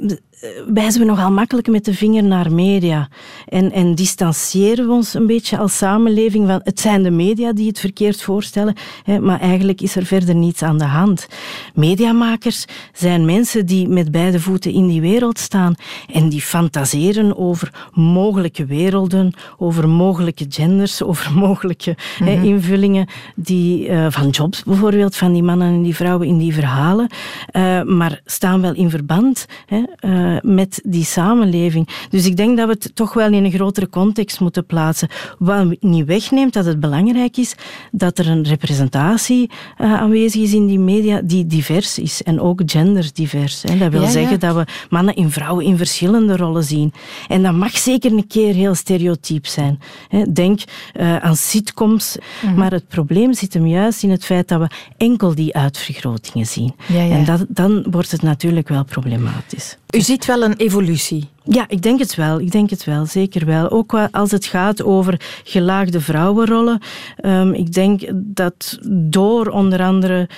[0.75, 3.09] wijzen we nogal makkelijk met de vinger naar media.
[3.49, 7.67] En, en distancieren we ons een beetje als samenleving van het zijn de media die
[7.69, 11.27] het verkeerd voorstellen, hè, maar eigenlijk is er verder niets aan de hand.
[11.75, 15.75] Mediamakers zijn mensen die met beide voeten in die wereld staan
[16.13, 22.45] en die fantaseren over mogelijke werelden, over mogelijke genders, over mogelijke hè, Mhm.
[22.45, 27.09] invullingen die, eh, van jobs bijvoorbeeld, van die mannen en die vrouwen in die verhalen,
[27.51, 29.83] eh, maar staan wel in verband hè,
[30.27, 31.89] eh, met die samenleving.
[32.11, 35.09] Dus ik denk dat we het toch wel in een grotere context moeten plaatsen.
[35.39, 37.55] Wat niet wegneemt dat het belangrijk is
[37.93, 42.63] dat er een representatie eh, aanwezig is in die media die divers is en ook
[42.67, 43.63] genderdivers.
[43.63, 43.79] Hè.
[43.79, 44.13] Dat wil Ja, ja.
[44.13, 46.93] zeggen dat we mannen en vrouwen in verschillende rollen zien.
[47.29, 49.79] En dat mag zeker een keer heel stereotyp zijn.
[50.09, 50.33] Hè.
[50.33, 50.61] Denk
[50.93, 52.55] eh, aan sitcoms, Mhm.
[52.55, 56.75] maar het probleem zit hem juist in het feit dat we enkel die uitvergrotingen zien.
[56.89, 57.09] Ja.
[57.11, 59.77] En dat, dan wordt het natuurlijk wel problematisch.
[59.97, 61.29] U ziet wel een evolutie.
[61.45, 62.41] Ja, ik denk het wel.
[62.41, 63.71] Ik denk het wel, zeker wel.
[63.71, 66.81] Ook als het gaat over gelaagde vrouwenrollen.
[67.17, 70.29] Ehm, ik denk dat door onder andere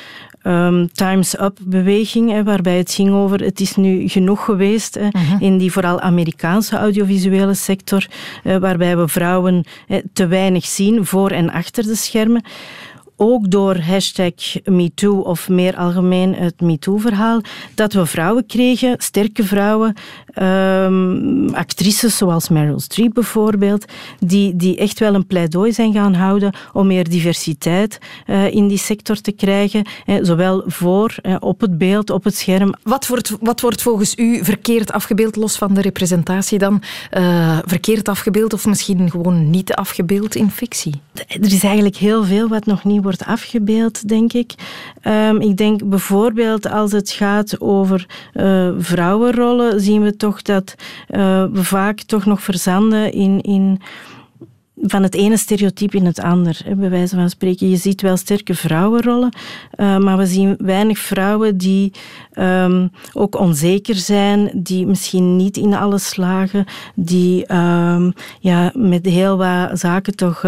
[0.43, 5.73] ehm, Time's Up-beweging, waarbij het ging over het is nu genoeg geweest hè, in die
[5.73, 8.07] vooral Amerikaanse audiovisuele sector,
[8.45, 9.65] eh, waarbij we vrouwen
[10.13, 12.43] te weinig zien voor en achter de schermen
[13.19, 14.33] ook door hashtag
[14.65, 17.41] MeToo of meer algemeen het MeToo-verhaal,
[17.75, 19.95] dat we vrouwen kregen, sterke vrouwen,
[20.27, 23.85] ehm, actrices zoals Meryl Streep bijvoorbeeld,
[24.19, 28.79] die, die echt wel een pleidooi zijn gaan houden om meer diversiteit eh, in die
[28.79, 29.87] sector te krijgen,
[30.23, 32.75] zowel voor, op het beeld, op het scherm.
[32.83, 36.83] Wat wordt, wat wordt volgens u verkeerd afgebeeld, los van de representatie dan?
[37.11, 41.01] eh, verkeerd afgebeeld of misschien gewoon niet afgebeeld in fictie?
[41.29, 44.55] Er is eigenlijk heel veel wat nog niet wordt afgebeeld, denk ik.
[45.01, 50.75] Ehm, ik denk bijvoorbeeld als het gaat over eh, vrouwenrollen, zien we toch dat
[51.09, 53.41] eh, we vaak toch nog verzanden in.
[53.41, 53.81] in
[54.83, 57.69] van het ene stereotype in het ander, bij wijze van spreken.
[57.69, 59.37] Je ziet wel sterke vrouwenrollen,
[59.71, 61.93] eh, maar we zien weinig vrouwen die
[62.33, 69.37] ehm, ook onzeker zijn, die misschien niet in alles slagen, die ehm, ja, met heel
[69.37, 70.45] wat zaken toch...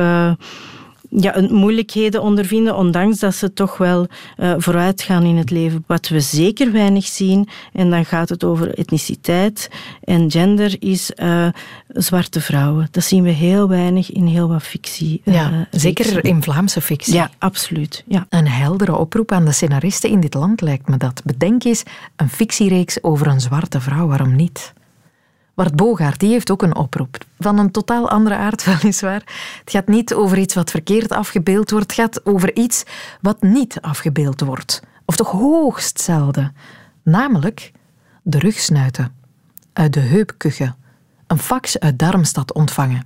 [1.10, 5.84] ja, een- moeilijkheden ondervinden, ondanks dat ze toch wel eh, vooruit gaan in het leven.
[5.86, 9.70] Wat we zeker weinig zien, en dan gaat het over etniciteit
[10.04, 11.46] en gender, is eh,
[11.88, 12.88] zwarte vrouwen.
[12.90, 15.20] Dat zien we heel weinig in heel wat fictie.
[15.24, 17.14] eh, Ja, zeker in Vlaamse fictie.
[17.14, 18.04] Ja, absoluut.
[18.06, 18.26] Ja.
[18.28, 21.22] Een heldere oproep aan de scenaristen in dit land lijkt me dat.
[21.24, 21.82] Bedenk eens
[22.16, 24.72] een fictiereeks over een zwarte vrouw, waarom niet?
[25.60, 27.16] Bart Bogaert die heeft ook een oproep.
[27.38, 29.22] Van een totaal andere aard, weliswaar.
[29.60, 31.86] Het gaat niet over iets wat verkeerd afgebeeld wordt.
[31.96, 32.84] Het gaat over iets
[33.20, 34.82] wat niet afgebeeld wordt.
[35.04, 36.54] Of toch hoogst zelden.
[37.02, 37.72] Namelijk
[38.22, 39.14] de rugsnuiten.
[39.72, 40.76] Uit de heupkuchen.
[41.26, 43.04] Een fax uit Darmstad ontvangen.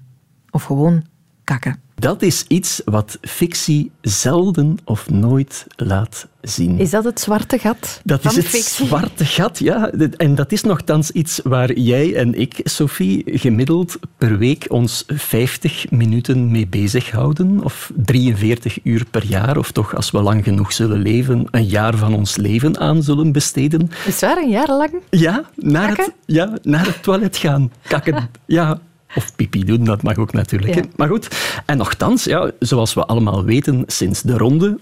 [0.51, 1.05] Of gewoon
[1.45, 1.84] kakken.
[1.95, 6.79] Dat is iets wat fictie zelden of nooit laat zien.
[6.79, 8.87] Is dat het zwarte gat Dat van is het fictie?
[8.87, 9.91] zwarte gat, ja.
[10.17, 15.91] En dat is nogthans iets waar jij en ik, Sophie, gemiddeld per week ons 50
[15.91, 17.65] minuten mee bezighouden.
[17.65, 21.97] Of 43 uur per jaar, of toch als we lang genoeg zullen leven, een jaar
[21.97, 23.91] van ons leven aan zullen besteden.
[24.07, 24.93] Is waar, een jaar lang?
[25.11, 27.73] Ja, naar, het, ja, naar het toilet gaan.
[27.83, 28.81] Kakken, ja.
[29.15, 30.75] Of pipi doen, dat mag ook natuurlijk.
[30.75, 30.83] Ja.
[30.97, 31.29] Maar goed,
[31.67, 34.79] en nogthans, ja, zoals we allemaal weten, sinds de ronde...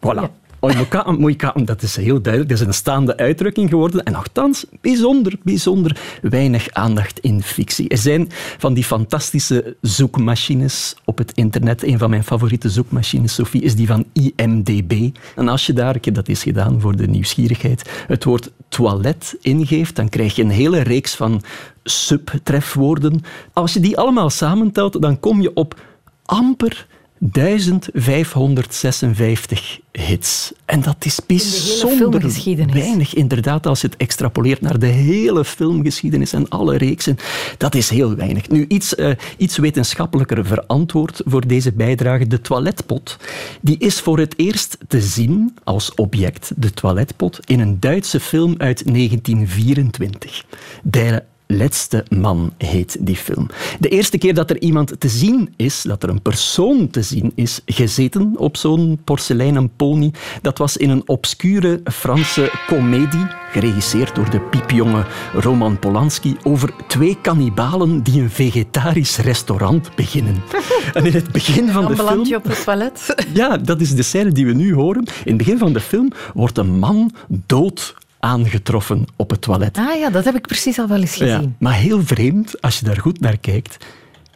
[0.00, 0.43] Voilà.
[0.64, 2.52] Oimoka en moeika, dat is heel duidelijk.
[2.52, 4.02] Dat is een staande uitdrukking geworden.
[4.02, 7.88] En nogthans, bijzonder, bijzonder weinig aandacht in fictie.
[7.88, 11.82] Er zijn van die fantastische zoekmachines op het internet.
[11.82, 15.16] Een van mijn favoriete zoekmachines, Sophie, is die van IMDB.
[15.36, 19.36] En als je daar, ik heb dat eens gedaan voor de nieuwsgierigheid, het woord toilet
[19.40, 21.42] ingeeft, dan krijg je een hele reeks van
[21.82, 23.20] subtrefwoorden.
[23.52, 25.80] Als je die allemaal samentelt, dan kom je op
[26.24, 26.86] amper
[27.18, 30.52] 1556 hits.
[30.64, 32.32] En dat is bijzonder
[32.72, 37.16] weinig, inderdaad, als je het extrapoleert naar de hele filmgeschiedenis en alle reeksen.
[37.58, 38.48] Dat is heel weinig.
[38.48, 42.26] Nu, iets, eh, iets wetenschappelijker verantwoord voor deze bijdrage.
[42.26, 43.18] De toiletpot
[43.60, 48.54] die is voor het eerst te zien als object, de toiletpot, in een Duitse film
[48.58, 50.44] uit 1924.
[50.82, 53.48] De Letzte Man heet die film.
[53.80, 57.32] De eerste keer dat er iemand te zien is, dat er een persoon te zien
[57.34, 64.30] is, gezeten op zo'n porseleinen pony, dat was in een obscure Franse komedie, geregisseerd door
[64.30, 70.42] de piepjonge Roman Polanski, over twee kannibalen die een vegetarisch restaurant beginnen.
[70.92, 72.34] En in het begin van de film...
[72.34, 73.14] op het toilet.
[73.32, 75.04] Ja, dat is de scène die we nu horen.
[75.04, 79.78] In het begin van de film wordt een man dood aangetroffen op het toilet.
[79.78, 81.42] Ah ja, dat heb ik precies al wel eens gezien.
[81.42, 83.86] Ja, maar heel vreemd, als je daar goed naar kijkt,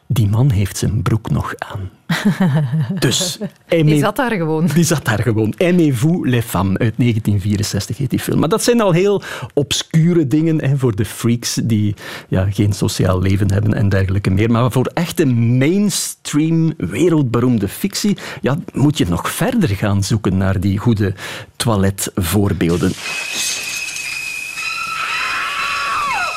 [0.06, 1.90] die man heeft zijn broek nog aan.
[2.98, 4.66] Dus, Die zat daar gewoon.
[4.66, 5.54] Die zat daar gewoon.
[5.58, 8.38] Aimez-vous les femmes uit 1964 heet die film.
[8.38, 9.22] Maar dat zijn al heel
[9.54, 11.94] obscure dingen hè, voor de freaks die
[12.28, 14.50] ja, geen sociaal leven hebben en dergelijke meer.
[14.50, 20.78] Maar voor echte mainstream, wereldberoemde fictie ja, moet je nog verder gaan zoeken naar die
[20.78, 21.14] goede
[21.56, 22.92] toiletvoorbeelden.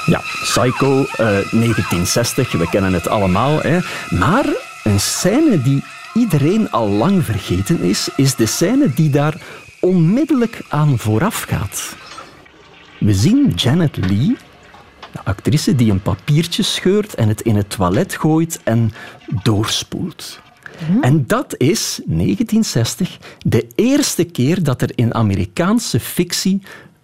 [0.05, 1.17] Ja, Psycho, eh,
[1.51, 3.61] 1960, we kennen het allemaal.
[3.61, 3.79] Hè.
[4.09, 4.45] Maar
[4.83, 5.83] een scène die
[6.13, 9.41] iedereen al lang vergeten is, is de scène die daar
[9.79, 11.95] onmiddellijk aan vooraf gaat.
[12.99, 14.37] We zien Janet Lee,
[15.11, 18.93] de actrice die een papiertje scheurt en het in het toilet gooit en
[19.43, 20.39] doorspoelt.
[21.01, 26.61] En dat is 1960 de eerste keer dat er in Amerikaanse fictie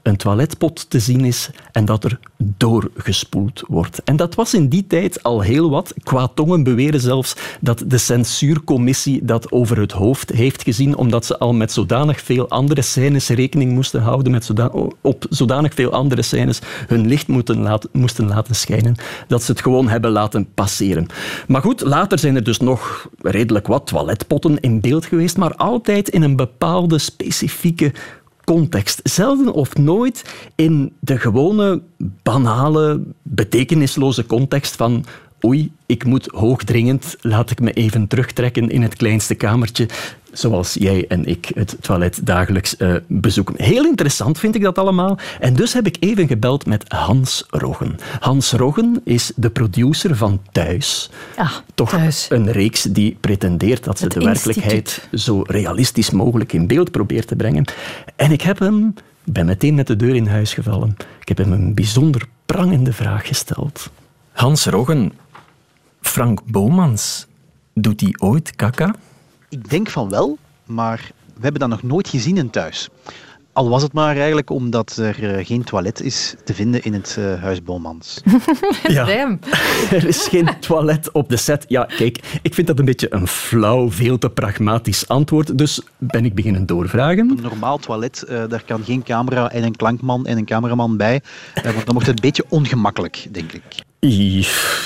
[0.07, 4.03] een toiletpot te zien is en dat er doorgespoeld wordt.
[4.03, 5.93] En dat was in die tijd al heel wat.
[6.03, 11.37] Qua tongen beweren zelfs dat de censuurcommissie dat over het hoofd heeft gezien, omdat ze
[11.37, 14.51] al met zodanig veel andere scènes rekening moesten houden, met
[15.01, 18.95] op zodanig veel andere scènes hun licht moeten moesten laten schijnen,
[19.27, 21.07] dat ze het gewoon hebben laten passeren.
[21.47, 26.09] Maar goed, later zijn er dus nog redelijk wat toiletpotten in beeld geweest, maar altijd
[26.09, 27.93] in een bepaalde specifieke
[28.47, 28.99] context.
[29.03, 30.23] Zelden of nooit
[30.55, 31.81] in de gewone,
[32.23, 35.05] banale, betekenisloze context van
[35.45, 39.87] oei, ik moet hoogdringend, laat ik me even terugtrekken in het kleinste kamertje,
[40.31, 43.53] zoals jij en ik het toilet dagelijks uh, bezoeken.
[43.57, 45.17] Heel interessant vind ik dat allemaal.
[45.39, 47.95] En dus heb ik even gebeld met Hans Roggen.
[48.19, 51.09] Hans Roggen is de producer van Thuis.
[51.35, 52.25] Ah, Toch thuis.
[52.29, 57.27] een reeks die pretendeert dat ze Het de werkelijkheid zo realistisch mogelijk in beeld probeert
[57.27, 57.65] te brengen.
[58.15, 61.37] En ik heb hem, ik ben meteen met de deur in huis gevallen, ik heb
[61.37, 63.89] hem een bijzonder prangende vraag gesteld.
[64.31, 65.11] Hans Roggen,
[66.07, 67.27] Frank Bomans,
[67.73, 68.95] doet hij ooit kaka?
[69.49, 72.89] Ik denk van wel, maar we hebben dat nog nooit gezien in thuis.
[73.57, 77.15] Al was het maar eigenlijk omdat er eh, geen toilet is te vinden in het
[77.19, 78.21] uh, huis Bomans.
[78.87, 79.07] Ja.
[79.91, 81.65] Er is geen toilet op de set.
[81.67, 85.57] Ja, kijk, ik vind dat een beetje een flauw, veel te pragmatisch antwoord.
[85.57, 87.29] Dus ben ik beginnen doorvragen.
[87.29, 91.21] Een normaal toilet, uh, daar kan geen camera en een klankman en een cameraman bij.
[91.55, 93.63] Uh, want dan wordt het een beetje ongemakkelijk, denk ik.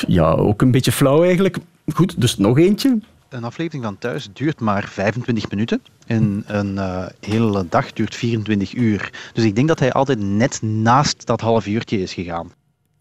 [0.07, 1.57] Ja, ook een beetje flauw eigenlijk.
[1.93, 2.99] Goed, dus nog eentje.
[3.31, 5.81] Een aflevering van Thuis duurt maar 25 minuten.
[6.07, 9.29] En een uh, hele dag duurt 24 uur.
[9.33, 12.51] Dus ik denk dat hij altijd net naast dat half uurtje is gegaan.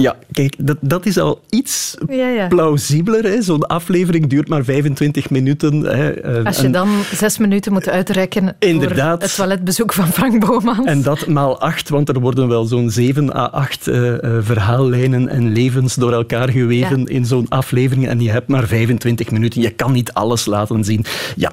[0.01, 2.47] Ja, kijk, dat, dat is al iets Ja, ja.
[2.49, 3.43] plausibeler.
[3.43, 5.81] Zo'n aflevering duurt maar 25 minuten.
[5.81, 6.11] Hè.
[6.11, 9.19] Eh, Als je en- dan zes minuten moet uitrekken Inderdaad.
[9.19, 10.87] voor het toiletbezoek van Frank Bomans.
[10.87, 15.29] En dat maal acht, want er worden wel zo'n zeven à acht eh, eh, verhaallijnen
[15.29, 17.07] en levens door elkaar geweven Ja.
[17.07, 18.09] in zo'n aflevering.
[18.09, 19.61] En je hebt maar 25 minuten.
[19.61, 21.05] Je kan niet alles laten zien.
[21.37, 21.53] Ja,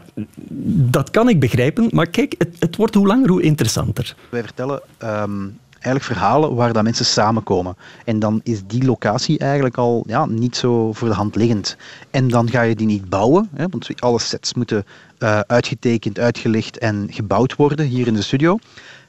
[0.92, 1.88] dat kan ik begrijpen.
[1.92, 4.16] Maar kijk, het, het wordt hoe langer hoe interessanter.
[4.30, 5.32] Wij vertellen ehm,
[5.80, 7.78] eigenlijk verhalen waar dat mensen samenkomen.
[8.06, 11.78] En dan is die locatie eigenlijk al ja, niet zo voor de hand liggend.
[12.12, 14.86] En dan ga je die niet bouwen, hè, want alle sets moeten
[15.18, 18.58] eh, uitgetekend, uitgelicht en gebouwd worden hier in de studio.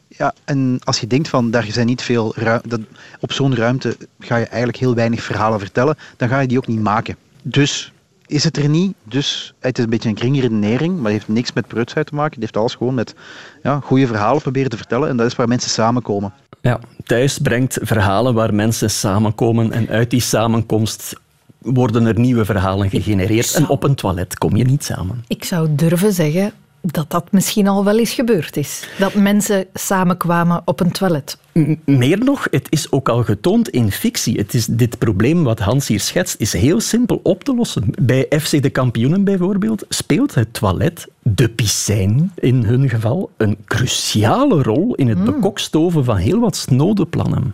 [0.08, 2.34] Ja, en als je denkt van daar zijn niet veel
[2.66, 2.80] dat,
[3.20, 6.66] op zo'n ruimte ga je eigenlijk heel weinig verhalen vertellen, dan ga je die ook
[6.66, 7.16] niet maken.
[7.42, 7.92] Dus
[8.28, 8.94] is het er niet.
[9.02, 12.32] Dus het is een beetje een kringredenering, maar het heeft niks met preutsheid te maken.
[12.32, 13.14] Het heeft alles gewoon met
[13.62, 15.08] ja, goede verhalen proberen te vertellen.
[15.08, 16.32] En dat is waar mensen samenkomen.
[16.60, 21.14] Ja, thuis brengt verhalen waar mensen samenkomen en uit die samenkomst
[21.58, 23.54] worden er nieuwe verhalen gegenereerd.
[23.54, 25.24] En op een toilet kom je niet samen.
[25.26, 28.88] Ik zou durven zeggen dat dat misschien al wel eens gebeurd is.
[28.98, 31.36] Dat mensen samenkwamen op een toilet.
[31.84, 34.38] Meer nog, het is ook al getoond in fictie.
[34.38, 37.92] Het is, dit probleem wat Hans hier schetst is heel simpel op te lossen.
[38.02, 44.62] Bij FC de Kampioenen bijvoorbeeld speelt het toilet, de piscijn in hun geval, een cruciale
[44.62, 47.52] rol in het bekokstoven van heel wat snode plannen.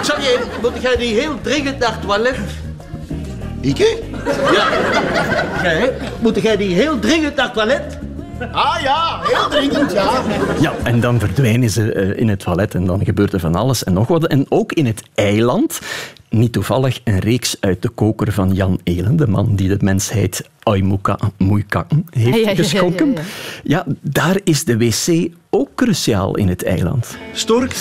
[0.00, 2.36] Xavier, moet jij die heel dringend naar het toilet?
[3.60, 3.76] Ik?
[3.76, 4.68] Ja.
[5.62, 5.92] Jij?
[6.20, 7.98] Moet jij die heel dringend naar het toilet?
[8.52, 10.22] Ah ja, heel dringend, ja.
[10.60, 13.84] Ja, en dan verdwijnen ze eh, in het toilet en dan gebeurt er van alles
[13.84, 14.26] en nog wat.
[14.26, 15.80] En ook in het eiland,
[16.28, 20.48] niet toevallig een reeks uit de koker van Jan Elen, de man die de mensheid
[20.62, 23.12] Aimuka Moeikakken heeft Ja, ja, ja, ja, geschonken.
[23.12, 23.22] ja,
[23.62, 27.16] Ja, daar is de wc ook cruciaal in het eiland.
[27.32, 27.74] Stork?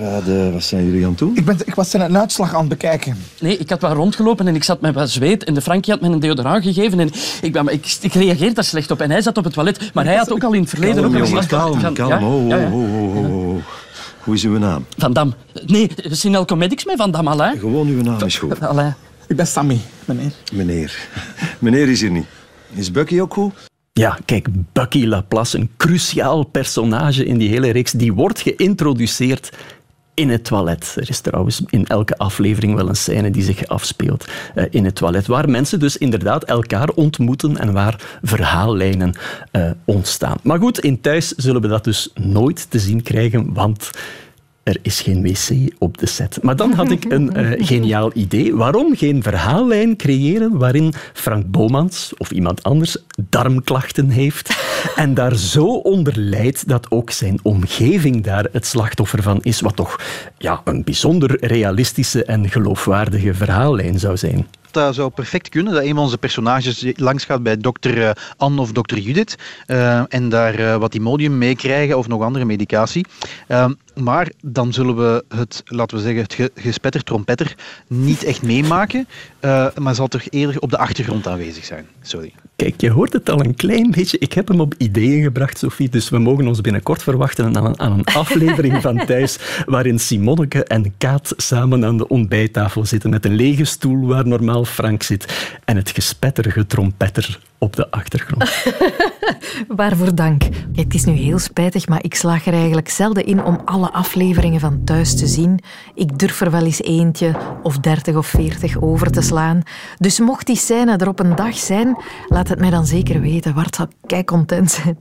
[0.00, 1.36] Eh, wat zijn jullie aan het doen?
[1.36, 3.16] Ik, ben, ik was een uitslag aan het bekijken.
[3.40, 6.02] Nee, ik had wel rondgelopen en ik zat met wat zweet en de Frankie had
[6.02, 7.10] me een deodorant gegeven en
[7.42, 10.04] ik, ben, ik, ik reageerde daar slecht op en hij zat op het toilet, maar
[10.04, 10.96] hij had ook al in het verleden...
[10.96, 13.62] Kalm, ook al jongen, kalm, kalm.
[14.24, 14.86] Hoe is uw naam?
[14.96, 15.34] Van Dam.
[15.66, 17.58] Nee, Sinel Comedics met Van Dam, Alain.
[17.58, 18.60] Gewoon uw naam is goed.
[18.60, 18.94] Alain.
[19.28, 20.32] Ik ben Sammy, meneer.
[20.52, 21.08] Meneer.
[21.58, 22.26] Meneer is hier niet.
[22.74, 23.52] Is Bucky ook goed?
[23.92, 29.50] Ja, kijk, Bucky Laplace, een cruciaal personage in die hele reeks, die wordt geïntroduceerd
[30.18, 30.94] in het toilet.
[30.96, 34.94] Er is trouwens in elke aflevering wel een scène die zich afspeelt eh, in het
[34.94, 39.14] toilet, waar mensen dus inderdaad elkaar ontmoeten en waar verhaallijnen
[39.50, 40.36] eh, ontstaan.
[40.42, 43.90] Maar goed, in thuis zullen we dat dus nooit te zien krijgen, want
[44.68, 46.38] er is geen wc op de set.
[46.42, 48.54] Maar dan had ik een eh, geniaal idee.
[48.54, 52.96] Waarom geen verhaallijn creëren waarin Frank Bomans of iemand anders
[53.28, 54.56] darmklachten heeft
[54.96, 59.76] en daar zo onder lijdt dat ook zijn omgeving daar het slachtoffer van is, wat
[59.76, 60.00] toch
[60.38, 64.46] ja, een bijzonder realistische en geloofwaardige verhaallijn zou zijn.
[64.84, 68.60] Dat zou perfect kunnen, dat een van onze personages langs gaat bij dokter eh, Anne
[68.60, 73.06] of dokter Judith eh, en daar eh, wat Imodium meekrijgen of nog andere medicatie.
[73.46, 77.54] Eh, maar dan zullen we het, laten we zeggen, het ge- gespetter, trompetter
[77.86, 79.08] niet echt meemaken,
[79.78, 81.86] maar zal toch eerder op de achtergrond aanwezig zijn.
[82.02, 82.32] Sorry.
[82.62, 84.18] Kijk, je hoort het al een klein beetje.
[84.18, 87.80] Ik heb hem op ideeën gebracht, Sophie, dus we mogen ons binnenkort verwachten aan een,
[87.80, 93.24] aan een aflevering van Thuis waarin Simonneke en Kaat samen aan de ontbijttafel zitten met
[93.24, 98.64] een lege stoel waar normaal Frank zit en het gespetterige trompetter op de achtergrond.
[99.68, 100.40] Waarvoor dank.
[100.40, 103.92] Kijk, het is nu heel spijtig, maar ik slaag er eigenlijk zelden in om alle
[103.92, 105.60] afleveringen van thuis te zien.
[105.94, 109.62] Ik durf er wel eens eentje of dertig of veertig over te slaan.
[109.96, 111.96] Dus mocht die scène er op een dag zijn,
[112.28, 113.54] laat het mij dan zeker weten.
[113.54, 114.98] Wart zal kei content zijn.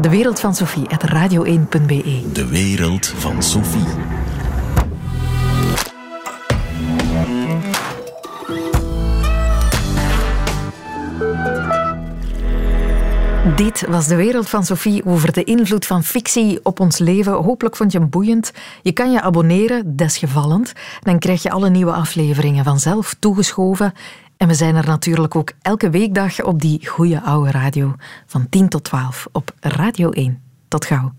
[0.00, 2.22] De wereld van Sophie, at radio1.be.
[2.32, 4.29] De wereld van Sophie.
[13.44, 17.32] Dit was de wereld van Sophie over de invloed van fictie op ons leven.
[17.32, 18.52] Hopelijk vond je hem boeiend.
[18.82, 20.72] Je kan je abonneren, desgevallend.
[21.00, 23.92] Dan krijg je alle nieuwe afleveringen vanzelf toegeschoven.
[24.36, 27.94] En we zijn er natuurlijk ook elke weekdag op die goede oude radio
[28.26, 30.42] van 10 tot 12 op Radio 1.
[30.68, 31.12] Tot gauw.